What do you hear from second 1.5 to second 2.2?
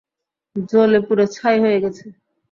হয়ে গেছে।